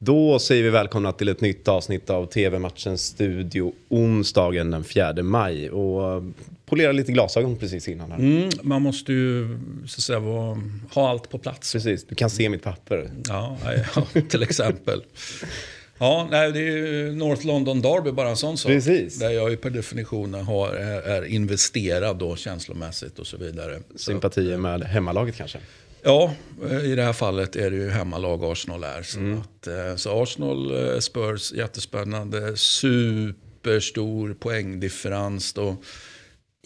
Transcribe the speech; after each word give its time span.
Då 0.00 0.38
säger 0.38 0.62
vi 0.62 0.70
välkomna 0.70 1.12
till 1.12 1.28
ett 1.28 1.40
nytt 1.40 1.68
avsnitt 1.68 2.10
av 2.10 2.26
TV-matchens 2.26 3.06
studio 3.06 3.72
onsdagen 3.88 4.70
den 4.70 4.84
4 4.84 5.22
maj. 5.22 5.70
Och 5.70 6.12
eh, 6.12 6.22
polera 6.66 6.92
lite 6.92 7.12
glasögon 7.12 7.56
precis 7.56 7.88
innan. 7.88 8.10
Här. 8.10 8.18
Mm, 8.18 8.50
man 8.62 8.82
måste 8.82 9.12
ju 9.12 9.58
så 9.86 9.98
att 9.98 10.02
säga, 10.02 10.18
vara, 10.18 10.60
ha 10.94 11.08
allt 11.08 11.30
på 11.30 11.38
plats. 11.38 11.72
Precis, 11.72 12.04
du 12.04 12.14
kan 12.14 12.30
se 12.30 12.48
mitt 12.48 12.62
papper. 12.62 13.10
Ja, 13.28 13.56
ja 13.64 14.22
till 14.28 14.42
exempel. 14.42 15.02
Ja, 15.98 16.28
nej, 16.30 16.52
det 16.52 16.58
är 16.58 16.76
ju 16.76 17.12
North 17.12 17.46
London 17.46 17.80
Derby, 17.80 18.10
bara 18.10 18.28
en 18.28 18.36
sån 18.36 18.58
sak. 18.58 18.72
Precis. 18.72 19.18
Där 19.18 19.30
jag 19.30 19.50
ju 19.50 19.56
per 19.56 19.70
definition 19.70 20.34
har, 20.34 20.68
är, 20.68 21.02
är 21.02 21.24
investerad 21.24 22.18
då 22.18 22.36
känslomässigt 22.36 23.18
och 23.18 23.26
så 23.26 23.36
vidare. 23.36 23.78
Sympatier 23.96 24.56
med 24.56 24.82
hemmalaget 24.82 25.36
kanske? 25.36 25.58
Ja, 26.02 26.34
i 26.84 26.94
det 26.94 27.02
här 27.02 27.12
fallet 27.12 27.56
är 27.56 27.70
det 27.70 27.76
ju 27.76 27.88
hemmalag 27.88 28.44
Arsenal 28.44 28.84
är. 28.84 29.02
Så, 29.02 29.18
mm. 29.18 29.38
att, 29.38 29.66
eh, 29.66 29.96
så 29.96 30.22
Arsenal, 30.22 30.92
eh, 30.92 30.98
Spurs, 30.98 31.52
jättespännande. 31.52 32.56
Superstor 32.56 34.34
poängdifferens 34.34 35.52
då 35.52 35.76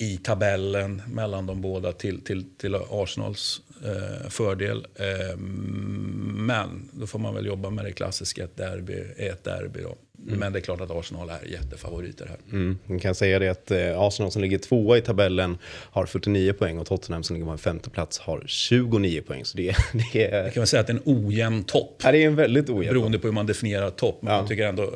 i 0.00 0.16
tabellen 0.16 1.02
mellan 1.06 1.46
de 1.46 1.60
båda 1.60 1.92
till, 1.92 2.24
till, 2.24 2.56
till 2.56 2.74
Arsenals 2.74 3.60
eh, 3.84 4.28
fördel. 4.28 4.86
Eh, 4.94 5.36
men 5.36 6.90
då 6.92 7.06
får 7.06 7.18
man 7.18 7.34
väl 7.34 7.46
jobba 7.46 7.70
med 7.70 7.84
det 7.84 7.92
klassiska, 7.92 8.44
ett 8.44 8.56
derby 8.56 9.04
är 9.16 9.30
ett 9.30 9.44
derby. 9.44 9.80
Då. 9.80 9.96
Mm. 10.26 10.38
Men 10.38 10.52
det 10.52 10.58
är 10.58 10.60
klart 10.60 10.80
att 10.80 10.90
Arsenal 10.90 11.30
är 11.30 11.48
jättefavoriter 11.48 12.26
här. 12.26 12.38
Mm. 12.52 12.78
Man 12.86 12.98
kan 13.00 13.14
säga 13.14 13.38
det 13.38 13.48
att 13.48 13.70
eh, 13.70 14.00
Arsenal 14.00 14.32
som 14.32 14.42
ligger 14.42 14.58
tvåa 14.58 14.98
i 14.98 15.00
tabellen 15.00 15.58
har 15.66 16.06
49 16.06 16.52
poäng 16.52 16.78
och 16.78 16.86
Tottenham 16.86 17.22
som 17.22 17.34
ligger 17.36 17.46
på 17.46 17.52
en 17.52 17.58
femte 17.58 17.90
plats 17.90 18.18
har 18.18 18.42
29 18.46 19.22
poäng. 19.22 19.44
Så 19.44 19.56
det, 19.56 19.76
det 20.12 20.24
är... 20.24 20.44
Jag 20.44 20.52
kan 20.54 20.60
man 20.60 20.66
säga 20.66 20.80
att 20.80 20.86
det 20.86 20.92
är 20.92 20.96
en 20.96 21.26
ojämn 21.26 21.64
topp. 21.64 22.00
Ja, 22.04 22.12
det 22.12 22.18
är 22.18 22.26
en 22.26 22.36
väldigt 22.36 22.70
ojämn 22.70 22.94
Beroende 22.94 23.18
på 23.18 23.26
hur 23.26 23.34
man 23.34 23.46
definierar 23.46 23.90
topp. 23.90 24.18
Men 24.20 24.32
ja. 24.32 24.38
jag 24.38 24.48
tycker 24.48 24.66
ändå 24.66 24.94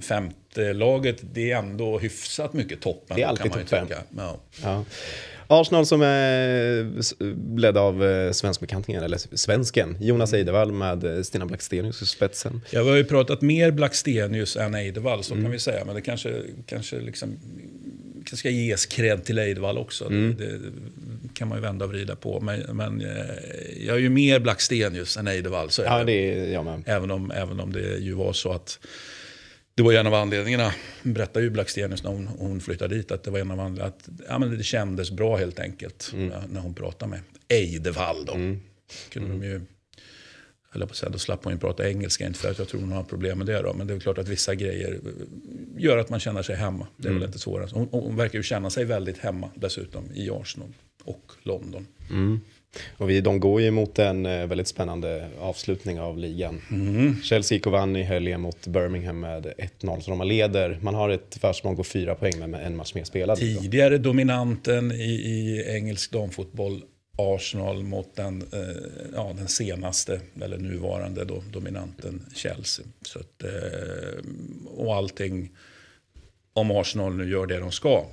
femte 0.00 0.72
laget, 0.72 1.16
det 1.32 1.52
är 1.52 1.56
ändå 1.56 1.98
hyfsat 1.98 2.52
mycket 2.52 2.80
topp. 2.80 3.04
Det 3.14 3.22
är 3.22 3.26
alltid 3.26 3.52
topp 3.52 3.68
fem. 3.68 3.86
Ja. 4.16 4.38
Ja. 4.62 4.84
Arsenal 5.46 5.86
som 5.86 6.02
är 6.02 7.58
ledd 7.58 7.76
av 7.76 8.04
eh, 8.04 8.32
svenskbekantingen, 8.32 9.02
eller 9.02 9.36
svensken, 9.36 9.96
Jonas 10.00 10.32
mm. 10.32 10.38
Eidevall 10.38 10.72
med 10.72 11.04
eh, 11.04 11.22
Stina 11.22 11.46
Blackstenius 11.46 12.02
i 12.02 12.06
spetsen. 12.06 12.60
Ja, 12.70 12.82
vi 12.82 12.90
har 12.90 12.96
ju 12.96 13.04
pratat 13.04 13.42
mer 13.42 13.70
Blackstenius 13.70 14.56
än 14.56 14.74
Eidevall, 14.74 15.24
så 15.24 15.34
mm. 15.34 15.44
kan 15.44 15.52
vi 15.52 15.58
säga. 15.58 15.84
Men 15.84 15.94
det 15.94 16.00
kanske, 16.00 16.34
kanske 16.66 17.00
liksom, 17.00 17.36
ska 18.36 18.50
ges 18.50 18.86
cred 18.86 19.24
till 19.24 19.38
Eidevall 19.38 19.78
också. 19.78 20.04
Mm. 20.04 20.36
Det, 20.38 20.44
det, 20.44 20.70
kan 21.34 21.48
man 21.48 21.58
ju 21.58 21.62
vända 21.62 21.84
och 21.84 21.90
vrida 21.90 22.16
på. 22.16 22.40
Men, 22.40 22.60
men 22.60 23.00
eh, 23.00 23.86
jag 23.86 23.96
är 23.96 24.00
ju 24.00 24.08
mer 24.08 24.38
Blackstenius 24.38 25.16
än 25.16 25.28
Eidevall. 25.28 25.70
Så 25.70 25.82
ja, 25.82 26.04
det 26.04 26.12
är 26.12 26.52
jag 26.52 26.64
med. 26.64 26.82
Även 26.86 27.10
om, 27.10 27.30
även 27.30 27.60
om 27.60 27.72
det 27.72 27.96
ju 27.96 28.12
var 28.12 28.32
så 28.32 28.52
att 28.52 28.78
det 29.74 29.82
var 29.82 29.92
en 29.92 30.06
av 30.06 30.14
anledningarna, 30.14 30.74
berättade 31.02 31.44
ju 31.44 31.50
Blackstenius 31.50 32.02
när 32.02 32.10
hon, 32.10 32.26
hon 32.26 32.60
flyttade 32.60 32.94
dit, 32.94 33.12
att 33.12 33.22
det 33.22 33.30
var 33.30 33.38
en 33.38 33.50
av 33.50 33.60
anledningarna, 33.60 33.94
att 33.96 34.08
ja, 34.28 34.38
men 34.38 34.58
det 34.58 34.64
kändes 34.64 35.10
bra 35.10 35.36
helt 35.36 35.60
enkelt 35.60 36.10
mm. 36.14 36.32
när 36.48 36.60
hon 36.60 36.74
pratade 36.74 37.10
med 37.10 37.20
Eidevall. 37.48 38.24
Då. 38.24 38.34
Mm. 38.34 38.60
Kunde 39.08 39.28
mm. 39.28 39.40
de 39.40 39.46
ju, 39.46 39.60
eller 40.74 40.86
på 40.86 40.90
att 40.90 40.96
säga, 40.96 41.10
då 41.10 41.18
slapp 41.18 41.44
hon 41.44 41.52
ju 41.52 41.58
prata 41.58 41.88
engelska, 41.88 42.26
inte 42.26 42.38
för 42.38 42.50
att 42.50 42.58
jag 42.58 42.68
tror 42.68 42.80
hon 42.80 42.92
har 42.92 43.04
problem 43.04 43.38
med 43.38 43.46
det 43.46 43.62
då, 43.62 43.74
men 43.74 43.86
det 43.86 43.94
är 43.94 44.00
klart 44.00 44.18
att 44.18 44.28
vissa 44.28 44.54
grejer 44.54 45.00
gör 45.76 45.98
att 45.98 46.10
man 46.10 46.20
känner 46.20 46.42
sig 46.42 46.56
hemma. 46.56 46.86
Det 46.96 47.08
är 47.08 47.10
mm. 47.10 47.20
väl 47.20 47.28
inte 47.28 47.38
svårare. 47.38 47.68
Hon, 47.72 47.88
hon 47.90 48.16
verkar 48.16 48.38
ju 48.38 48.42
känna 48.42 48.70
sig 48.70 48.84
väldigt 48.84 49.18
hemma 49.18 49.50
dessutom 49.54 50.04
i 50.14 50.30
Arsenal 50.30 50.72
och 51.04 51.32
London. 51.42 51.86
Mm. 52.10 52.40
Och 52.96 53.10
vi, 53.10 53.20
de 53.20 53.40
går 53.40 53.60
ju 53.60 53.70
mot 53.70 53.98
en 53.98 54.26
eh, 54.26 54.46
väldigt 54.46 54.68
spännande 54.68 55.28
avslutning 55.40 56.00
av 56.00 56.18
ligan. 56.18 56.60
Mm. 56.70 57.16
Chelsea 57.22 57.56
gick 57.56 57.66
och 57.66 57.72
vann 57.72 57.96
i 57.96 58.02
helgen 58.02 58.40
mot 58.40 58.66
Birmingham 58.66 59.20
med 59.20 59.52
1-0, 59.80 60.00
så 60.00 60.10
de 60.10 60.26
leder. 60.28 60.78
Man 60.82 60.94
har 60.94 61.08
ett 61.08 61.38
försprång 61.40 61.76
på 61.76 61.84
fyra 61.84 62.14
poäng 62.14 62.50
med 62.50 62.66
en 62.66 62.76
match 62.76 62.94
mer 62.94 63.04
spelad. 63.04 63.38
Tidigare 63.38 63.98
dominanten 63.98 64.92
i, 64.92 65.04
i 65.04 65.64
engelsk 65.68 66.12
damfotboll 66.12 66.82
Arsenal 67.16 67.82
mot 67.82 68.16
den, 68.16 68.42
eh, 68.52 69.10
ja, 69.14 69.32
den 69.36 69.48
senaste, 69.48 70.20
eller 70.42 70.58
nuvarande 70.58 71.24
då, 71.24 71.42
dominanten 71.52 72.26
Chelsea. 72.34 72.86
Så 73.02 73.18
att, 73.18 73.42
eh, 73.42 74.24
och 74.66 74.94
allting, 74.94 75.50
om 76.52 76.70
Arsenal 76.70 77.14
nu 77.16 77.30
gör 77.30 77.46
det 77.46 77.58
de 77.58 77.72
ska, 77.72 78.04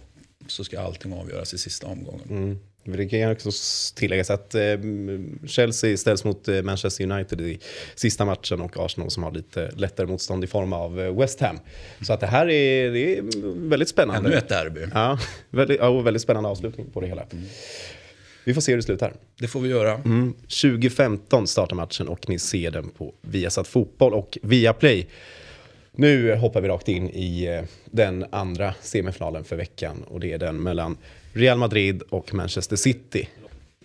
så 0.47 0.63
ska 0.63 0.81
allting 0.81 1.13
avgöras 1.13 1.53
i 1.53 1.57
sista 1.57 1.87
omgången. 1.87 2.29
Mm. 2.29 2.59
Det 2.83 3.09
kan 3.09 3.31
också 3.31 3.49
tilläggas 3.95 4.29
att 4.29 4.55
eh, 4.55 4.61
Chelsea 5.47 5.97
ställs 5.97 6.23
mot 6.23 6.47
eh, 6.47 6.61
Manchester 6.61 7.11
United 7.11 7.41
i 7.41 7.59
sista 7.95 8.25
matchen 8.25 8.61
och 8.61 8.85
Arsenal 8.85 9.11
som 9.11 9.23
har 9.23 9.31
lite 9.31 9.71
lättare 9.71 10.07
motstånd 10.07 10.43
i 10.43 10.47
form 10.47 10.73
av 10.73 11.01
eh, 11.01 11.17
West 11.19 11.39
Ham. 11.39 11.59
Så 12.01 12.13
att 12.13 12.19
det 12.19 12.27
här 12.27 12.49
är, 12.49 12.91
det 12.91 13.17
är 13.17 13.23
väldigt 13.69 13.89
spännande. 13.89 14.29
Ännu 14.29 14.37
ett 14.37 14.49
derby. 14.49 14.81
Ja, 14.93 15.19
väldigt, 15.49 15.79
ja, 15.79 16.01
väldigt 16.01 16.21
spännande 16.21 16.49
avslutning 16.49 16.89
på 16.93 17.01
det 17.01 17.07
hela. 17.07 17.23
Mm. 17.31 17.45
Vi 18.43 18.53
får 18.53 18.61
se 18.61 18.71
hur 18.71 18.77
det 18.77 18.83
slutar. 18.83 19.13
Det 19.39 19.47
får 19.47 19.59
vi 19.59 19.69
göra. 19.69 19.93
Mm. 19.93 20.33
2015 20.33 21.47
startar 21.47 21.75
matchen 21.75 22.07
och 22.07 22.29
ni 22.29 22.39
ser 22.39 22.71
den 22.71 22.89
på 22.89 23.13
Viasat 23.21 23.67
Fotboll 23.67 24.13
och 24.13 24.37
Viaplay. 24.41 25.07
Nu 25.91 26.35
hoppar 26.35 26.61
vi 26.61 26.67
rakt 26.67 26.87
in 26.87 27.09
i 27.09 27.45
eh, 27.45 27.63
den 27.85 28.25
andra 28.29 28.73
semifinalen 28.81 29.43
för 29.43 29.55
veckan 29.55 30.03
och 30.03 30.19
det 30.19 30.33
är 30.33 30.37
den 30.37 30.63
mellan 30.63 30.97
Real 31.33 31.57
Madrid 31.57 32.01
och 32.09 32.33
Manchester 32.33 32.75
City. 32.75 33.29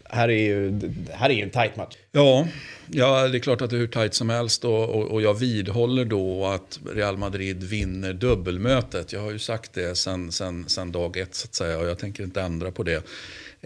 Här 0.05 0.29
är 0.29 0.43
ju, 0.43 0.81
här 1.11 1.31
är 1.31 1.35
ju 1.35 1.43
en 1.43 1.51
tight 1.51 1.77
match. 1.77 1.97
Ja, 2.13 2.47
ja, 2.87 3.29
det 3.29 3.39
är 3.39 3.41
klart 3.41 3.63
att 3.63 3.71
det 3.71 3.77
är 3.77 3.79
hur 3.79 3.87
tight 3.87 4.15
som 4.15 4.31
helst. 4.31 4.65
Och, 4.65 4.89
och, 4.89 5.03
och, 5.03 5.23
jag 5.23 5.35
vidhåller 5.35 6.05
då 6.05 6.47
att 6.47 6.81
Real 6.95 7.17
Madrid 7.17 7.63
vinner 7.63 8.13
dubbelmötet. 8.13 9.13
Jag 9.13 9.21
har 9.21 9.31
ju 9.31 9.39
sagt 9.39 9.73
det 9.73 9.95
sen, 9.95 10.33
sen, 10.33 10.65
sen 10.69 10.93
dag 10.93 11.17
ett 11.17 11.35
så 11.35 11.47
att 11.47 11.55
säga. 11.55 11.79
Och 11.79 11.87
jag 11.87 11.99
tänker 11.99 12.25
inte 12.25 12.43
ändra 12.43 12.71
på 12.71 12.83
det. 12.83 13.07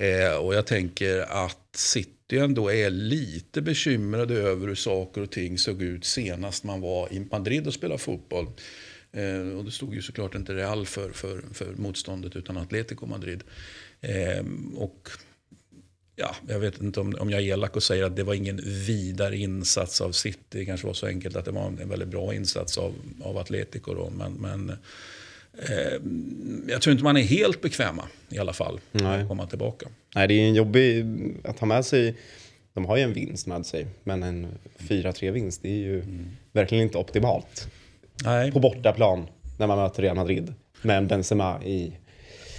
Eh, 0.00 0.34
och 0.34 0.54
jag 0.54 0.66
tänker 0.66 1.20
att 1.20 1.76
City 1.76 2.38
ändå 2.38 2.72
är 2.72 2.90
lite 2.90 3.62
bekymrade 3.62 4.34
över 4.34 4.66
hur 4.66 4.74
saker 4.74 5.20
och 5.20 5.30
ting 5.30 5.58
såg 5.58 5.82
ut 5.82 6.04
senast 6.04 6.64
man 6.64 6.80
var 6.80 7.12
i 7.12 7.26
Madrid 7.30 7.66
och 7.66 7.74
spelade 7.74 7.98
fotboll. 7.98 8.46
Eh, 9.12 9.58
och 9.58 9.64
det 9.64 9.70
stod 9.70 9.94
ju 9.94 10.02
såklart 10.02 10.34
inte 10.34 10.54
Real 10.54 10.86
för, 10.86 11.10
för, 11.10 11.42
för 11.52 11.72
motståndet 11.76 12.36
utan 12.36 12.56
Atletico 12.56 13.06
Madrid. 13.06 13.42
Eh, 14.00 14.44
och 14.76 15.08
ja, 16.16 16.36
jag 16.48 16.60
vet 16.60 16.80
inte 16.80 17.00
om, 17.00 17.14
om 17.20 17.30
jag 17.30 17.40
är 17.40 17.44
elak 17.44 17.76
och 17.76 17.82
säger 17.82 18.04
att 18.04 18.16
det 18.16 18.22
var 18.22 18.34
ingen 18.34 18.60
vidare 18.64 19.36
insats 19.36 20.00
av 20.00 20.12
City. 20.12 20.40
Det 20.48 20.64
kanske 20.64 20.86
var 20.86 20.94
så 20.94 21.06
enkelt 21.06 21.36
att 21.36 21.44
det 21.44 21.50
var 21.50 21.66
en 21.66 21.88
väldigt 21.88 22.08
bra 22.08 22.34
insats 22.34 22.78
av, 22.78 22.94
av 23.22 23.38
Atletico. 23.38 23.94
Då. 23.94 24.10
Men, 24.10 24.32
men 24.32 24.70
eh, 24.70 24.76
jag 26.68 26.82
tror 26.82 26.92
inte 26.92 27.04
man 27.04 27.16
är 27.16 27.22
helt 27.22 27.60
bekväma 27.60 28.04
i 28.28 28.38
alla 28.38 28.52
fall 28.52 28.80
Nej. 28.92 29.22
att 29.22 29.28
komma 29.28 29.46
tillbaka. 29.46 29.88
Nej, 30.14 30.28
det 30.28 30.34
är 30.34 30.48
en 30.48 30.54
jobbig 30.54 31.06
att 31.44 31.58
ha 31.58 31.66
med 31.66 31.84
sig. 31.84 32.16
De 32.74 32.84
har 32.84 32.96
ju 32.96 33.02
en 33.02 33.12
vinst 33.12 33.46
med 33.46 33.66
sig, 33.66 33.86
men 34.04 34.22
en 34.22 34.46
4-3 34.78 35.30
vinst 35.30 35.62
det 35.62 35.68
är 35.68 35.78
ju 35.78 36.02
mm. 36.02 36.26
verkligen 36.52 36.84
inte 36.84 36.98
optimalt. 36.98 37.68
Nej. 38.24 38.52
på 38.52 38.60
bortaplan 38.60 39.26
när 39.58 39.66
man 39.66 39.78
möter 39.78 40.02
Real 40.02 40.16
Madrid 40.16 40.54
med 40.82 41.06
Benzema 41.06 41.64
i 41.64 41.92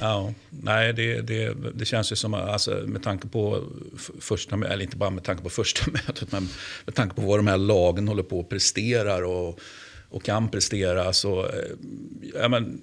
Ja, 0.01 0.33
nej, 0.49 0.93
det, 0.93 1.21
det, 1.21 1.53
det 1.73 1.85
känns 1.85 2.11
ju 2.11 2.15
som, 2.15 2.33
alltså, 2.33 2.83
med 2.85 3.03
tanke 3.03 3.27
på 3.27 3.63
första, 4.19 4.55
eller 4.55 4.81
inte 4.81 4.97
bara 4.97 5.09
med 5.09 5.23
tanke 5.23 5.43
på 5.43 5.49
första 5.49 5.91
mötet, 5.91 6.31
men 6.31 6.49
med 6.85 6.95
tanke 6.95 7.15
på 7.15 7.21
vad 7.21 7.39
de 7.39 7.47
här 7.47 7.57
lagen 7.57 8.07
håller 8.07 8.23
på 8.23 8.39
och 8.39 8.49
presterar 8.49 9.21
och, 9.23 9.59
och 10.11 10.23
kan 10.23 10.49
prestera. 10.49 11.13
Så, 11.13 11.45
eh, 11.45 11.53
ja, 12.33 12.47
men, 12.47 12.81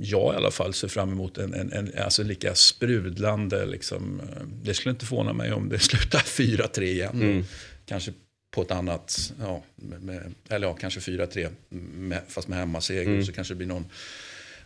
jag 0.00 0.34
i 0.34 0.36
alla 0.36 0.50
fall 0.50 0.74
ser 0.74 0.88
fram 0.88 1.12
emot 1.12 1.38
en, 1.38 1.54
en, 1.54 1.72
en 1.72 1.92
alltså 1.98 2.22
lika 2.22 2.54
sprudlande, 2.54 3.66
liksom, 3.66 4.20
eh, 4.20 4.42
det 4.62 4.74
skulle 4.74 4.90
inte 4.90 5.06
förvåna 5.06 5.32
mig 5.32 5.52
om 5.52 5.68
det 5.68 5.78
slutar 5.90 6.18
4-3 6.18 6.82
igen. 6.82 7.22
Mm. 7.22 7.44
Kanske 7.86 8.12
på 8.50 8.62
ett 8.62 8.70
annat, 8.70 9.32
ja, 9.40 9.62
med, 9.76 10.34
eller 10.48 10.66
ja, 10.66 10.74
kanske 10.74 11.00
4-3, 11.00 11.50
fast 12.28 12.48
med 12.48 12.58
hemmaseger. 12.58 13.02
Mm. 13.02 13.24
Så 13.24 13.32
kanske 13.32 13.54
det 13.54 13.58
blir 13.58 13.66
någon, 13.66 13.86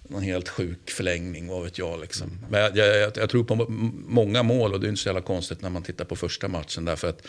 någon 0.08 0.22
helt 0.22 0.48
sjuk 0.48 0.90
förlängning, 0.90 1.48
vad 1.48 1.64
vet 1.64 1.78
jag. 1.78 2.00
Liksom. 2.00 2.28
Mm. 2.28 2.50
Men 2.50 2.60
jag, 2.60 2.76
jag, 2.76 3.16
jag, 3.16 3.30
tror 3.30 3.44
på 3.44 3.66
många 4.06 4.42
mål 4.42 4.72
och 4.72 4.80
det 4.80 4.86
är 4.86 4.88
inte 4.88 5.02
så 5.02 5.08
jävla 5.08 5.22
konstigt 5.22 5.62
när 5.62 5.70
man 5.70 5.82
tittar 5.82 6.04
på 6.04 6.16
första 6.16 6.48
matchen. 6.48 6.84
Därför 6.84 7.08
att 7.08 7.26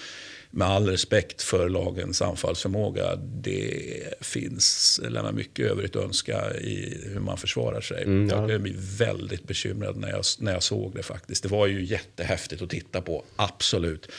med 0.51 0.68
all 0.68 0.88
respekt 0.90 1.42
för 1.42 1.69
lagens 1.69 2.22
anfallsförmåga, 2.22 3.16
det 3.16 3.84
finns, 4.22 5.00
lämnar 5.04 5.31
mycket 5.31 5.66
övrigt 5.66 5.96
att 5.96 6.04
önska 6.04 6.54
i 6.54 7.01
hur 7.13 7.19
man 7.19 7.38
försvarar 7.38 7.81
sig. 7.81 8.04
Mm, 8.04 8.30
ja. 8.30 8.51
Jag 8.51 8.62
blev 8.62 8.75
väldigt 8.75 9.48
bekymrad 9.48 9.98
när 9.98 10.10
jag, 10.10 10.24
när 10.40 10.54
jag 10.54 10.63
såg 10.63 10.96
det 10.96 11.04
faktiskt. 11.04 11.44
Det 11.44 11.50
var 11.50 11.68
ju 11.68 11.86
jättehäftigt 11.86 12.62
att 12.62 12.69
titta 12.69 13.01
på, 13.01 13.24
absolut. 13.36 14.12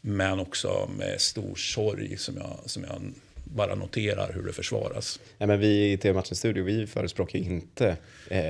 Men 0.00 0.40
också 0.40 0.90
med 0.98 1.20
stor 1.20 1.54
sorg 1.54 2.16
som 2.16 2.36
jag, 2.36 2.58
som 2.66 2.84
jag 2.84 3.12
bara 3.44 3.74
noterar 3.74 4.32
hur 4.34 4.42
det 4.42 4.52
försvaras. 4.52 5.20
Ja, 5.38 5.46
men 5.46 5.60
vi 5.60 5.92
i 5.92 5.96
TV-matchens 5.96 6.38
studio, 6.38 6.64
vi 6.64 6.86
förespråkar 6.86 7.38
inte 7.38 7.96
eh, 8.28 8.42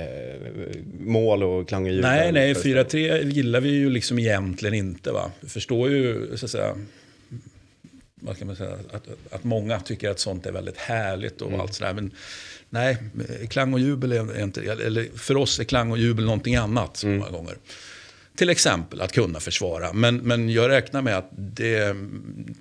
mål 0.99 1.43
och 1.43 1.67
klang 1.67 1.87
och 1.87 1.95
Nej, 1.95 2.31
nej, 2.31 2.53
4-3 2.53 3.23
gillar 3.23 3.61
vi 3.61 3.69
ju 3.69 3.89
liksom 3.89 4.19
egentligen 4.19 4.73
inte. 4.73 5.11
Va? 5.11 5.31
Vi 5.39 5.49
förstår 5.49 5.89
ju, 5.89 6.37
så 6.37 6.45
att 6.45 6.51
säga, 6.51 6.75
vad 8.25 8.37
kan 8.37 8.47
man 8.47 8.55
säga, 8.55 8.75
att, 8.91 9.07
att 9.31 9.43
många 9.43 9.79
tycker 9.79 10.09
att 10.09 10.19
sånt 10.19 10.45
är 10.45 10.51
väldigt 10.51 10.77
härligt 10.77 11.41
och 11.41 11.47
Mm. 11.47 11.59
allt 11.61 11.73
sådär. 11.73 11.93
Men 11.93 12.11
nej, 12.69 12.97
klang 13.49 13.73
och 13.73 13.79
jubel 13.79 14.11
är 14.11 14.43
inte, 14.43 14.61
eller 14.61 15.17
för 15.17 15.37
oss 15.37 15.59
är 15.59 15.63
klang 15.63 15.91
och 15.91 15.97
jubel 15.97 16.25
någonting 16.25 16.55
annat 16.55 17.03
Mm. 17.03 17.17
många 17.17 17.31
gånger. 17.31 17.57
Till 18.35 18.49
exempel 18.49 19.01
att 19.01 19.11
kunna 19.11 19.39
försvara. 19.39 19.93
Men, 19.93 20.17
men 20.17 20.49
jag 20.49 20.69
räknar 20.69 21.01
med 21.01 21.17
att 21.17 21.29
det, 21.37 21.95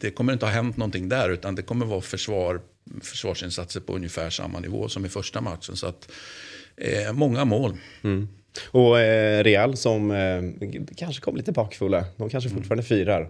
det 0.01 0.11
kommer 0.11 0.33
inte 0.33 0.47
ha 0.47 0.53
hänt 0.53 0.77
någonting 0.77 1.09
där. 1.09 1.31
Utan 1.31 1.55
det 1.55 1.63
kommer 1.63 1.87
vara 1.87 2.01
försvar, 2.01 2.61
försvarsinsatser 3.03 3.81
på 3.81 3.95
ungefär 3.97 4.31
samma 4.31 4.61
nivå 4.61 4.89
som 4.89 5.07
i 5.07 5.09
första 5.09 5.41
matchen. 5.41 5.77
Så 5.77 5.87
att, 5.87 6.11
eh, 6.77 7.13
många 7.13 7.45
mål. 7.45 7.77
Och 8.71 9.01
eh, 9.01 9.45
Real 9.45 9.77
som 9.77 10.11
eh, 10.11 10.43
kanske 10.97 11.23
kom 11.23 11.37
lite 11.37 11.53
bakfulla. 11.53 12.05
De 12.17 12.31
kanske 12.31 12.51
fortfarande 12.51 12.83
firar 12.83 13.29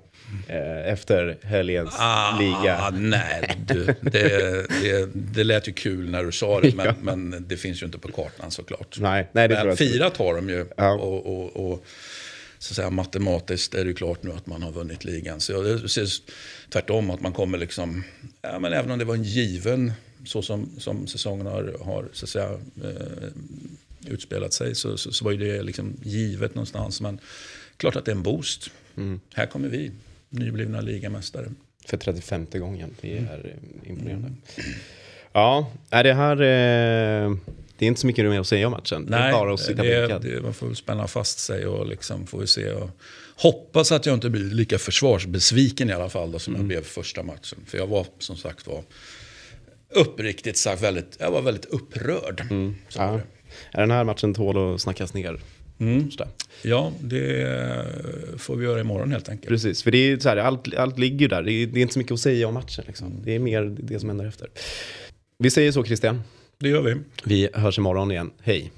eh, 0.48 0.92
efter 0.92 1.38
helgens 1.42 1.94
liga. 2.38 2.78
Ah, 2.80 2.90
nej, 2.90 3.56
du, 3.66 3.84
det, 4.00 4.66
det, 4.82 5.08
det 5.14 5.44
lät 5.44 5.68
ju 5.68 5.72
kul 5.72 6.10
när 6.10 6.24
du 6.24 6.32
sa 6.32 6.60
det. 6.60 6.74
Men, 6.76 6.86
Ja. 6.92 6.94
men 7.02 7.44
det 7.48 7.56
finns 7.56 7.82
ju 7.82 7.86
inte 7.86 7.98
på 7.98 8.12
kartan 8.12 8.50
såklart. 8.50 8.96
Nej, 9.00 9.28
nej, 9.32 9.48
det 9.48 9.54
tror 9.54 9.64
men 9.66 9.76
jag 9.76 9.86
inte. 9.86 9.94
firat 9.94 10.16
har 10.16 10.34
de 10.34 10.48
ju. 10.48 10.66
Ja. 10.76 10.92
Och, 10.92 11.26
och, 11.26 11.70
och 11.72 11.84
så 12.58 12.72
att 12.72 12.76
säga, 12.76 12.90
matematiskt 12.90 13.74
är 13.74 13.84
det 13.84 13.94
klart 13.94 14.22
nu 14.22 14.32
att 14.32 14.46
man 14.46 14.62
har 14.62 14.72
vunnit 14.72 15.04
ligan. 15.04 15.40
Så 15.40 15.52
jag 15.52 15.90
ser 15.90 16.06
tvärtom 16.72 17.10
att 17.10 17.20
man 17.20 17.32
kommer 17.32 17.58
liksom, 17.58 18.04
ja, 18.42 18.58
men 18.58 18.72
även 18.72 18.90
om 18.90 18.98
det 18.98 19.04
var 19.04 19.14
en 19.14 19.22
given, 19.22 19.92
så 20.24 20.42
som, 20.42 20.70
som 20.78 21.06
säsongen 21.06 21.46
har, 21.46 21.76
har 21.84 22.08
så 22.12 22.24
att 22.24 22.28
säga, 22.28 22.50
eh, 22.84 23.28
utspelat 24.06 24.52
sig, 24.52 24.74
så, 24.74 24.96
så, 24.96 25.12
så 25.12 25.24
var 25.24 25.32
ju 25.32 25.38
det 25.38 25.62
liksom 25.62 25.96
givet 26.02 26.54
någonstans. 26.54 27.00
Men 27.00 27.18
klart 27.76 27.96
att 27.96 28.04
det 28.04 28.10
är 28.10 28.16
en 28.16 28.22
boost. 28.22 28.70
Mm. 28.96 29.20
Här 29.34 29.46
kommer 29.46 29.68
vi, 29.68 29.90
nyblivna 30.28 30.80
ligamästare. 30.80 31.52
För 31.86 31.96
35 31.96 32.46
gången. 32.52 32.94
Det 33.00 33.18
är 33.18 33.56
eh, 33.84 33.90
imponerande. 33.90 34.30
Ja, 35.32 35.70
är 35.90 36.04
det 36.04 36.14
här... 36.14 36.36
Eh, 36.36 37.36
det 37.78 37.86
är 37.86 37.88
inte 37.88 38.00
så 38.00 38.06
mycket 38.06 38.24
mer 38.24 38.40
att 38.40 38.46
säga 38.46 38.66
om 38.66 38.72
matchen. 38.72 39.06
det 39.10 39.16
är 39.16 39.32
bara 39.32 39.54
att 39.54 39.60
sitta 39.60 39.82
det, 39.82 40.18
det, 40.18 40.42
man 40.42 40.54
får 40.54 40.74
spänna 40.74 41.06
fast 41.06 41.38
sig 41.38 41.66
och 41.66 41.86
liksom 41.86 42.26
får 42.26 42.46
se. 42.46 42.70
Och 42.72 42.90
hoppas 43.36 43.92
att 43.92 44.06
jag 44.06 44.14
inte 44.14 44.30
blir 44.30 44.44
lika 44.44 44.78
försvarsbesviken 44.78 45.90
i 45.90 45.92
alla 45.92 46.08
fall 46.08 46.32
då, 46.32 46.38
som 46.38 46.54
Mm. 46.54 46.60
jag 46.60 46.68
blev 46.68 46.82
första 46.82 47.22
matchen. 47.22 47.58
För 47.66 47.78
jag 47.78 47.86
var 47.86 48.06
som 48.18 48.36
sagt 48.36 48.66
var 48.66 48.82
uppriktigt 49.88 50.56
sagt 50.56 50.82
väldigt, 50.82 51.16
jag 51.20 51.30
var 51.30 51.42
väldigt 51.42 51.64
upprörd. 51.64 52.46
Var 52.50 52.74
Ja. 52.94 53.20
Är 53.72 53.80
den 53.80 53.90
här 53.90 54.04
matchen 54.04 54.34
tål 54.34 54.74
att 54.74 54.80
snackas 54.80 55.14
ner? 55.14 55.40
Första. 56.04 56.28
Ja, 56.62 56.92
det 57.00 57.46
får 58.36 58.56
vi 58.56 58.64
göra 58.64 58.80
imorgon 58.80 59.12
helt 59.12 59.28
enkelt. 59.28 59.48
Precis, 59.48 59.82
för 59.82 59.90
det 59.90 59.98
är 59.98 60.18
så 60.18 60.28
här, 60.28 60.36
allt, 60.36 60.74
allt 60.74 60.98
ligger 60.98 61.18
ju 61.18 61.28
där. 61.28 61.42
Det 61.42 61.52
är, 61.52 61.66
det 61.66 61.80
är 61.80 61.82
inte 61.82 61.94
så 61.94 61.98
mycket 61.98 62.12
att 62.12 62.20
säga 62.20 62.48
om 62.48 62.54
matchen. 62.54 62.84
Liksom. 62.86 63.22
Det 63.24 63.34
är 63.34 63.38
mer 63.38 63.76
det 63.78 64.00
som 64.00 64.08
händer 64.08 64.26
efter. 64.26 64.48
Vi 65.38 65.50
säger 65.50 65.72
så 65.72 65.84
Christian. 65.84 66.22
Det 66.58 66.68
gör 66.68 66.82
vi. 66.82 66.96
Vi 67.24 67.48
hörs 67.54 67.78
imorgon 67.78 68.10
igen. 68.10 68.30
Hej. 68.42 68.72